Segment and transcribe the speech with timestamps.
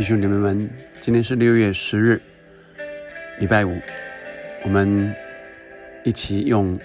[0.00, 0.70] 弟兄姐妹们，
[1.02, 2.18] 今天是六月十日，
[3.38, 3.78] 礼拜五，
[4.64, 5.14] 我们
[6.04, 6.78] 一起用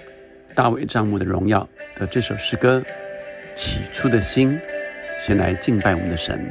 [0.54, 1.66] 大卫帐幕的荣耀
[1.98, 2.84] 的这首诗歌
[3.56, 4.60] 《起初的心》，
[5.18, 6.46] 先来敬拜我们的神。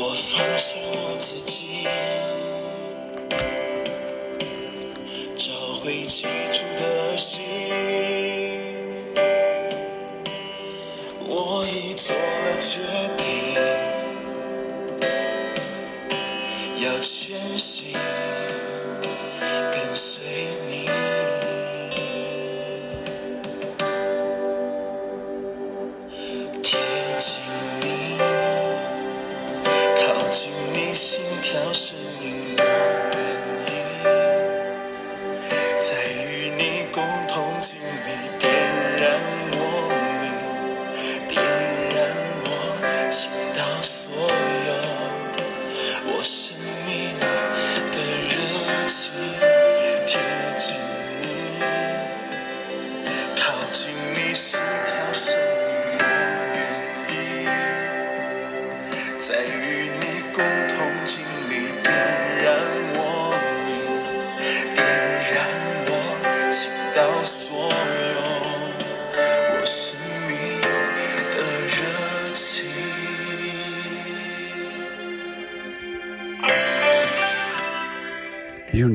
[0.00, 2.47] 我放下我自己。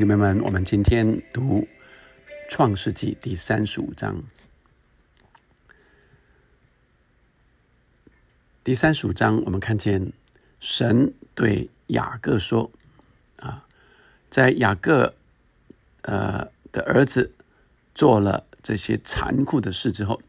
[0.04, 1.60] 姐妹们，我们今天读
[2.50, 4.22] 《创世纪》第三十五章。
[8.62, 10.12] 第三十五章，我们看见
[10.60, 12.70] 神对雅各说
[13.40, 13.66] ：“啊，
[14.28, 15.14] 在雅各
[16.02, 17.32] 呃的儿子
[17.94, 20.20] 做了这些残酷的事之后，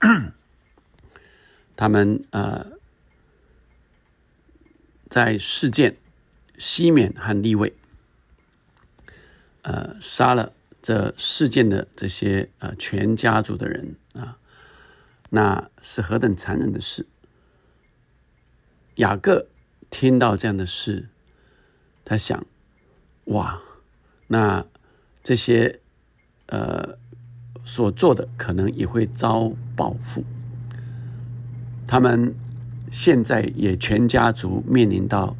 [1.74, 2.66] 他们呃
[5.08, 5.96] 在事件
[6.58, 7.72] 西缅和利位。”
[9.62, 14.38] 呃，杀了这事件的这些呃全家族的人啊，
[15.28, 17.06] 那是何等残忍的事！
[18.96, 19.46] 雅各
[19.90, 21.08] 听到这样的事，
[22.04, 22.46] 他想：
[23.26, 23.60] 哇，
[24.28, 24.64] 那
[25.22, 25.80] 这些
[26.46, 26.98] 呃
[27.64, 30.24] 所做的可能也会遭报复。
[31.86, 32.34] 他们
[32.90, 35.36] 现在也全家族面临到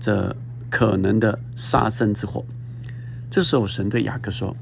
[0.00, 0.34] 这
[0.68, 2.44] 可能的杀身之祸。
[3.30, 4.56] 这时候，神对雅各说：“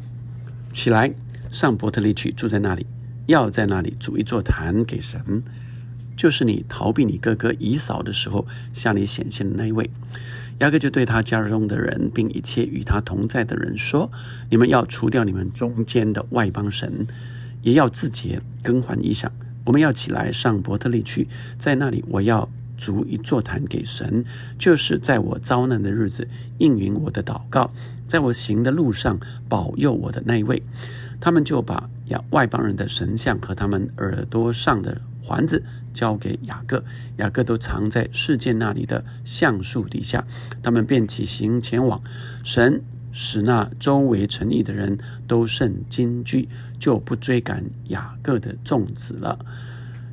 [0.74, 1.10] 起来，
[1.50, 2.86] 上伯特利去，住在那里，
[3.24, 5.42] 要在那里筑一座坛给神，
[6.14, 9.90] 就是你逃避你哥哥以扫的时候向你显现的那一位。”
[10.60, 14.10] 雅各就对他家中的人，并一切与他同在的人说
[14.50, 17.06] ：“你们要除掉你们中间的外邦神，
[17.62, 19.30] 也要自洁，更换衣裳。
[19.64, 21.26] 我们要起来上伯特利去，
[21.58, 22.46] 在那里我要。”
[22.78, 24.24] 筑一座坛给神，
[24.58, 27.70] 就是在我遭难的日子应允我的祷告，
[28.06, 30.62] 在我行的路上保佑我的那一位。
[31.20, 35.62] 他们就把亚外邦人的神像和他们耳朵上的环子
[35.92, 36.84] 交给雅各，
[37.16, 40.24] 雅各都藏在世界那里的橡树底下。
[40.62, 42.00] 他们便起行前往，
[42.44, 44.96] 神使那周围城邑的人
[45.26, 49.44] 都甚惊惧，就不追赶雅各的众子了。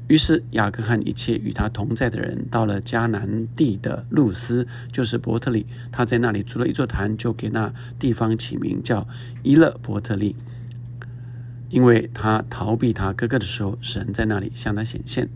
[0.08, 5.66] 于是雅各和一切与他同在的人到了迦南地的路斯，就是伯特利。
[5.92, 9.08] 他在那里筑了一座坛，就给那地方起名叫
[9.42, 10.36] 伊勒伯特利，
[11.70, 15.28] 因为他逃避他哥哥的时候，神在那里向他显现。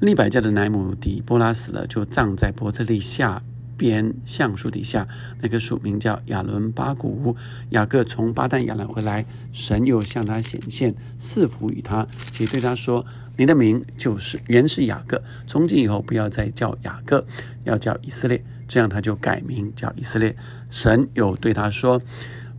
[0.00, 3.42] 利百加的奶母底波拉死了，就葬在伯特利下
[3.82, 5.08] 边橡树底下。
[5.40, 7.34] 那棵树名叫亚伦巴古。
[7.70, 13.04] 雅各从巴旦亚兰回来，神又向他显现，赐福与他，且对他说。
[13.38, 17.26] 你的名就是原是雅各，从今以后不要再叫雅各，
[17.64, 18.44] 要叫以色列。
[18.68, 20.36] 这样他就改名叫以色列。
[20.70, 22.00] 神又对他说：“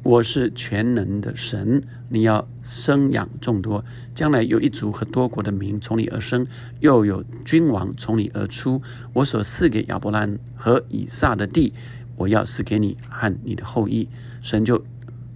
[0.03, 3.83] 我是全能的神，你要生养众多，
[4.13, 6.45] 将来有一族和多国的民从你而生，
[6.81, 8.81] 又有君王从你而出。
[9.13, 11.73] 我所赐给亚伯兰和以撒的地，
[12.17, 14.09] 我要赐给你和你的后裔。”
[14.41, 14.85] 神就。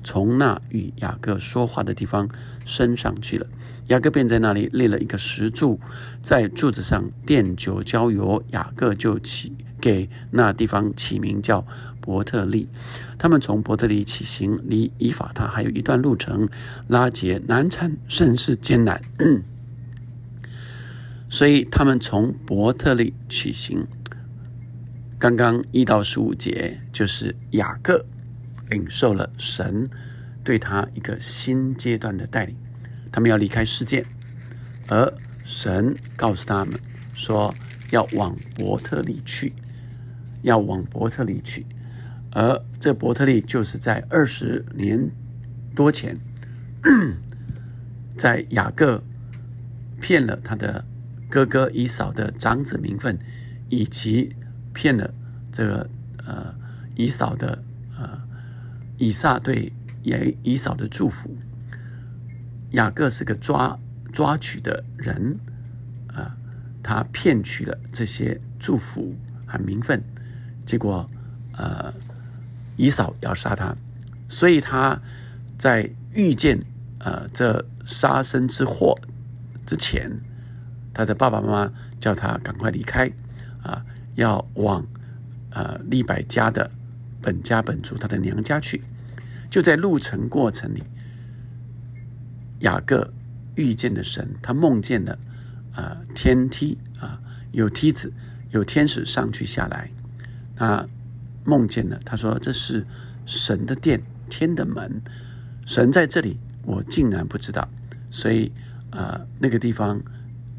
[0.04, 2.30] 从那与雅各说话的地方
[2.64, 3.46] 升上去了，
[3.88, 5.82] 雅各便在那里立了一个石柱，
[6.22, 8.42] 在柱子上奠酒浇油。
[8.52, 11.66] 雅各就起给那地方起名叫
[12.00, 12.70] 伯特利。
[13.18, 16.48] 他们从伯特利起行，离以法他还有一段路程，
[16.88, 19.02] 拉结难产，甚是艰难。
[21.30, 23.88] 所以他们从伯特利起行。
[25.20, 28.06] 刚刚一到十五节就是雅各
[28.70, 29.90] 领受了神
[30.44, 32.56] 对他一个新阶段的带领，
[33.12, 34.06] 他们要离开世界，
[34.88, 35.12] 而
[35.44, 36.80] 神告诉他们
[37.14, 37.52] 说
[37.90, 39.54] 要往伯特利去，
[40.44, 41.66] 要往伯特利去，
[42.32, 45.10] 而这伯特利就是在二十年
[45.76, 46.18] 多前，
[48.18, 49.04] 在雅各
[50.00, 50.84] 骗了他的
[51.30, 53.18] 哥哥以扫的长子名分，
[53.70, 54.36] 以及。
[54.74, 55.12] 骗了
[55.52, 55.90] 这个
[56.24, 56.54] 呃
[56.96, 57.64] 以扫的
[57.98, 58.22] 呃
[59.00, 61.36] 以撒对以以扫的祝福，
[62.74, 63.80] 雅各是个抓
[64.14, 65.36] 抓取的人
[66.10, 66.38] 啊，
[66.84, 69.16] 他骗取了这些祝福
[69.48, 70.00] 和名分，
[70.64, 71.10] 结果
[71.54, 71.92] 呃
[72.78, 73.76] 以扫要杀他，
[74.30, 74.98] 所以他
[75.58, 76.58] 在遇见
[77.00, 78.98] 呃这杀身之祸
[79.66, 80.10] 之前，
[80.94, 83.12] 他的爸爸妈妈叫他赶快离开
[83.62, 83.84] 啊。
[84.16, 84.84] 要往，
[85.52, 86.72] 呃，利百家的
[87.22, 88.84] 本家本族他的娘家去，
[89.48, 90.82] 就在路程过程里，
[92.62, 93.14] 雅各
[93.54, 95.20] 遇见了神，他梦见了，
[95.76, 97.20] 啊，天梯啊，
[97.52, 98.12] 有梯子，
[98.50, 99.92] 有天使上去下来，
[100.56, 100.84] 他
[101.48, 102.86] 梦见了，他说这是
[103.26, 105.02] 神的殿，天的门，
[105.66, 107.66] 神在这里，我竟然不知道，
[108.12, 108.52] 所以，
[108.92, 110.02] 呃，那个地方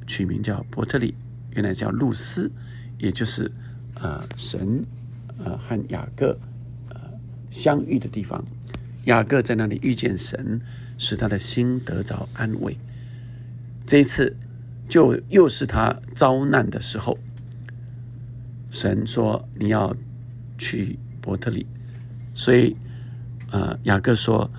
[0.07, 1.15] 取名叫伯特利，
[1.51, 2.51] 原来叫露丝。
[2.99, 3.53] 也就是，
[3.95, 4.83] 呃，神，
[5.45, 6.37] 呃，和雅各，
[6.89, 6.99] 呃，
[7.51, 8.45] 相遇的地方。
[9.05, 10.61] 雅各在那里遇见神，
[10.97, 12.77] 使他的心得着安慰。
[13.87, 14.35] 这一次，
[14.89, 17.17] 就又是他遭难的时候。
[18.69, 19.95] 神说：“你要
[20.59, 21.65] 去伯特利。”
[22.35, 22.77] 所以，
[23.51, 24.51] 呃，雅各说：“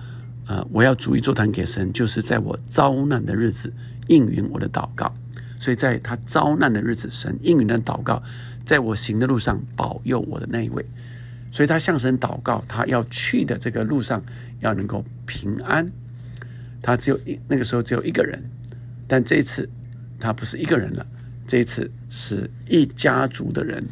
[0.48, 3.72] 呃，我要逐一座谈给神，就是在我遭难的日子
[4.08, 5.14] 应允我的祷告。”
[5.60, 8.22] 所以，在他遭难的日子，神应允的祷告，
[8.64, 10.84] 在我行的路上保佑我的那一位。
[11.52, 14.22] 所以他向神祷告，他要去的这个路上
[14.60, 15.86] 要能够平安。
[16.80, 18.42] 他只有一那个时候只有一个人，
[19.06, 19.68] 但这一次
[20.18, 21.06] 他不是一个人了，
[21.46, 23.84] 这一次是一家族的人，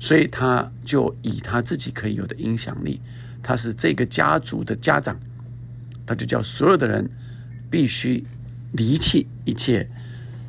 [0.00, 3.00] 所以他就以他自己可以有的影响力，
[3.42, 5.18] 他是这个家族的家长，
[6.06, 7.08] 他就叫所有的人
[7.70, 8.24] 必须
[8.72, 9.88] 离弃一切。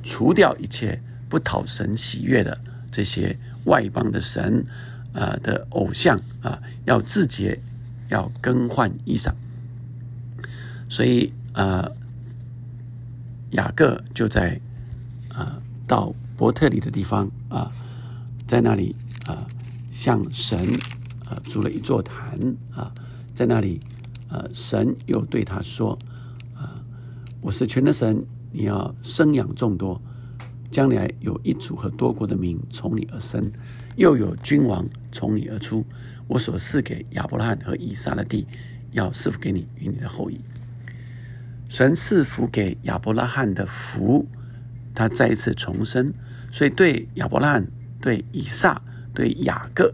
[0.01, 2.57] 除掉一切不讨神喜悦的
[2.89, 4.65] 这些外邦的神，
[5.13, 7.59] 啊的偶像啊，要自洁，
[8.07, 9.31] 要更换衣裳。
[10.87, 11.91] 所以啊，
[13.51, 14.59] 雅各就在
[15.33, 17.69] 啊到伯特利的地方啊，
[18.47, 18.95] 在那里
[19.25, 19.45] 啊
[19.91, 20.57] 向神
[21.25, 22.39] 啊筑了一座坛
[22.71, 22.93] 啊，
[23.33, 23.79] 在那里
[24.29, 25.97] 啊神又对他说
[26.55, 26.81] 啊，
[27.41, 28.23] 我是全能神。
[28.51, 30.01] 你要生养众多，
[30.71, 33.51] 将来有一组和多国的民从你而生，
[33.95, 35.85] 又有君王从你而出。
[36.27, 38.47] 我所赐给亚伯拉罕和以撒的地，
[38.91, 40.41] 要赐福给你与你的后裔。
[41.67, 44.27] 神赐福给亚伯拉罕的福，
[44.95, 46.11] 他再一次重生，
[46.51, 47.67] 所以对亚伯拉罕、
[48.01, 48.81] 对以撒、
[49.13, 49.93] 对雅各。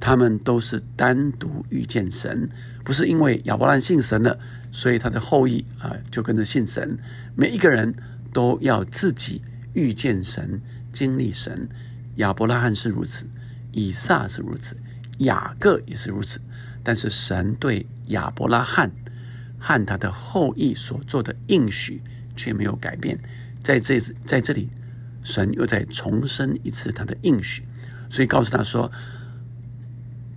[0.00, 2.48] 他们都是单独遇见神，
[2.84, 4.38] 不是因为亚伯兰信神了，
[4.70, 6.98] 所以他的后裔啊就跟着信神。
[7.34, 7.94] 每一个人
[8.30, 9.40] 都要自己
[9.72, 10.60] 遇见神、
[10.92, 11.66] 经历神。
[12.16, 13.24] 亚伯拉罕是如此，
[13.72, 14.76] 以撒是如此，
[15.18, 16.38] 雅各也是如此。
[16.82, 18.90] 但是神对亚伯拉罕
[19.58, 22.02] 和他的后裔所做的应许
[22.36, 23.18] 却没有改变。
[23.62, 24.68] 在这在这里，
[25.22, 27.62] 神又再重申一次他的应许，
[28.10, 28.90] 所以告诉他说。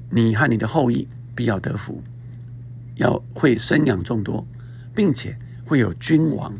[0.09, 1.05] 你和你的后裔
[1.36, 2.01] 必要得福，
[2.95, 4.47] 要会生养众多，
[4.95, 6.57] 并且会有君王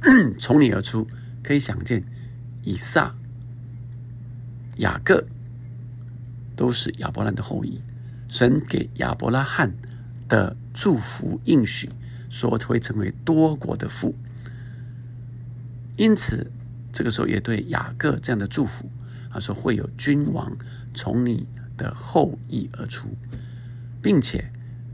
[0.40, 1.06] 从你而出。
[1.42, 2.02] 可以想见，
[2.62, 3.14] 以撒、
[4.76, 5.22] 雅各
[6.56, 7.82] 都是亚伯兰的后裔。
[8.30, 9.70] 神给亚伯拉罕
[10.26, 11.90] 的祝福应许，
[12.30, 14.14] 说会成为多国的父。
[15.96, 16.50] 因此，
[16.90, 18.90] 这个时候也对雅各这样的祝福，
[19.30, 20.50] 他说会有君王
[20.92, 21.46] 从你。
[21.80, 23.08] 的后裔而出，
[24.02, 24.44] 并且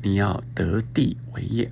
[0.01, 1.69] 你要得地为业，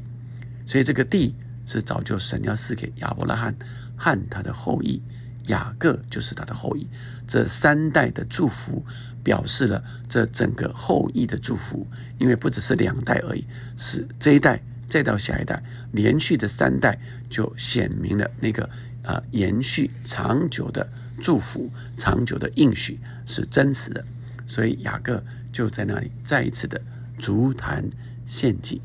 [0.66, 3.54] 所以这个地是早就神要赐给亚伯拉罕
[3.96, 5.00] 和他的后裔，
[5.46, 6.88] 雅各就是他的后裔。
[7.28, 8.84] 这三代的祝福
[9.22, 11.86] 表示了这整个后裔的祝福，
[12.18, 13.44] 因为不只是两代而已，
[13.76, 16.98] 是这一代再到下一代，连续的三代
[17.30, 18.68] 就显明了那个
[19.04, 20.84] 啊延续长久的
[21.20, 24.04] 祝福、长久的应许是真实的。
[24.46, 26.80] 所以雅各就在那里再一次的
[27.18, 27.88] 足坛
[28.26, 28.80] 献祭。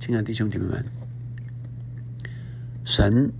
[0.00, 0.84] 亲爱的弟兄姐妹们，
[2.84, 3.32] 神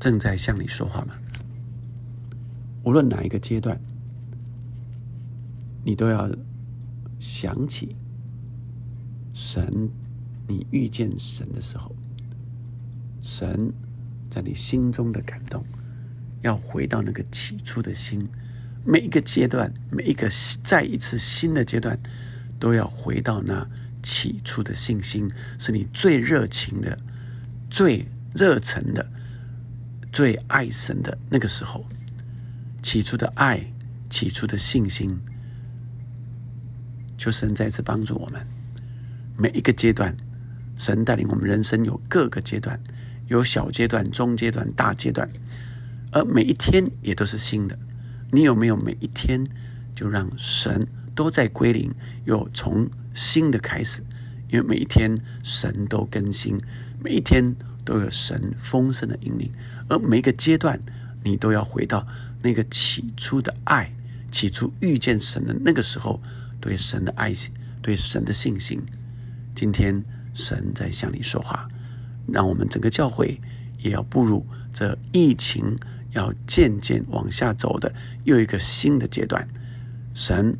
[0.00, 1.14] 正在向你说话吗？
[2.84, 3.78] 无论哪一个阶段，
[5.84, 6.30] 你都要
[7.18, 7.94] 想起
[9.32, 9.88] 神。
[10.50, 11.94] 你遇见神的时候，
[13.20, 13.70] 神
[14.30, 15.62] 在你心中的感动，
[16.42, 18.28] 要回到那个起初的心。
[18.84, 20.30] 每一个阶段，每一个
[20.64, 21.98] 再一次新的阶段，
[22.58, 23.66] 都要回到那
[24.02, 26.98] 起初的信心，是你最热情的、
[27.68, 29.06] 最热忱的、
[30.12, 31.84] 最爱神的那个时候。
[32.80, 33.60] 起初的爱，
[34.08, 35.18] 起初的信心，
[37.18, 38.40] 求神再次帮助我们，
[39.36, 40.16] 每一个阶段。
[40.78, 42.80] 神带领我们人生有各个阶段，
[43.26, 45.28] 有小阶段、中阶段、大阶段，
[46.10, 47.78] 而每一天也都是新的。
[48.30, 49.46] 你有没有每一天
[49.94, 51.92] 就让神都在归零，
[52.24, 54.02] 又从新的开始？
[54.50, 56.60] 因为每一天神都更新，
[57.02, 59.52] 每一天都有神丰盛的引领，
[59.88, 60.80] 而每一个阶段
[61.22, 62.06] 你都要回到
[62.42, 63.92] 那个起初的爱，
[64.30, 66.20] 起初遇见神的那个时候，
[66.60, 68.80] 对神的爱心，对神的信心。
[69.54, 70.02] 今天。
[70.34, 71.68] 神在向你说话，
[72.28, 73.40] 让我们整个教会
[73.78, 75.76] 也要步入这疫情
[76.18, 77.94] 要渐渐往下走的
[78.24, 79.48] 又一个新的阶段。
[80.14, 80.56] 神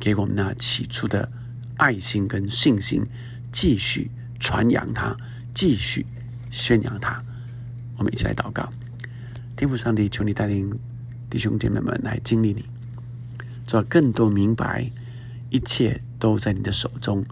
[0.00, 1.30] 给我们那起初的
[1.76, 3.06] 爱心跟信心，
[3.52, 4.10] 继续
[4.40, 5.16] 传扬它，
[5.54, 6.04] 继续
[6.50, 7.22] 宣扬它。
[7.96, 8.72] 我们一起来祷告，
[9.56, 10.76] 天父上帝，求你带领
[11.30, 12.64] 弟兄姐妹们来经历你，
[13.66, 14.90] 做更多明白，
[15.48, 17.24] 一切都在你的手中。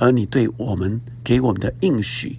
[0.00, 2.38] 而你对我们给我们的应许，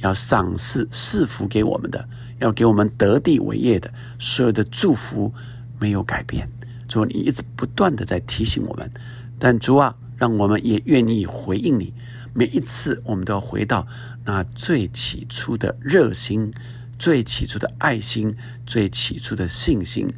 [0.00, 5.32] 要赏赐赐福给我们的，要给我们得地为业的所有的祝福
[5.78, 6.48] 没有改变。
[6.88, 8.90] 主，你一直不断的在提醒我们，
[9.38, 11.94] 但主啊，让我们也愿意回应你。
[12.32, 13.86] 每一次，我们都要回到
[14.24, 16.52] 那最起初的热心、
[16.98, 18.34] 最起初的爱心、
[18.66, 20.08] 最起初的信心，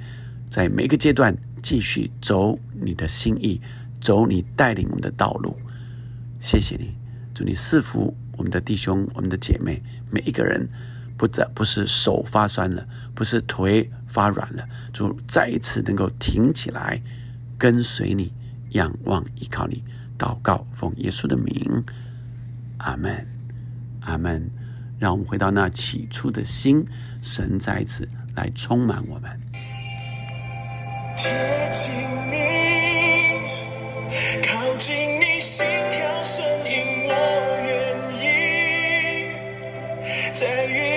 [0.48, 3.60] 在每个阶段继续走你的心意，
[4.00, 5.56] 走你带领我们的道路。
[6.40, 6.94] 谢谢你，
[7.34, 9.80] 祝你赐福我们的弟兄、我们的姐妹，
[10.10, 10.68] 每一个人
[11.16, 12.84] 不再不是手发酸了，
[13.14, 17.00] 不是腿发软了，就再一次能够挺起来，
[17.56, 18.32] 跟随你，
[18.70, 19.84] 仰望依靠你，
[20.18, 21.84] 祷告奉耶稣的名，
[22.78, 23.24] 阿门，
[24.00, 24.50] 阿门。
[24.98, 26.84] 让我们回到那起初的心，
[27.22, 29.40] 神再一次来充满我们。
[31.16, 31.30] 贴
[31.70, 31.92] 近
[32.28, 32.34] 你，
[34.42, 36.20] 靠近你心跳。
[36.24, 36.44] 声
[40.42, 40.91] 在与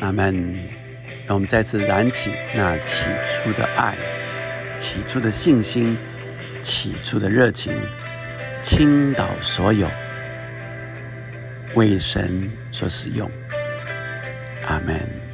[0.00, 0.54] 阿门。
[1.26, 3.94] 让我们再次燃起那起初的爱、
[4.78, 5.94] 起初的信心、
[6.62, 7.78] 起初的热情，
[8.62, 9.86] 倾倒所有，
[11.74, 13.30] 为神所使用。
[14.66, 15.27] 阿门。